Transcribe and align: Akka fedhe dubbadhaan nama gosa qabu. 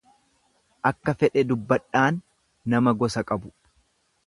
Akka 0.89 1.13
fedhe 1.19 1.43
dubbadhaan 1.51 2.19
nama 2.75 2.97
gosa 3.05 3.27
qabu. 3.33 3.55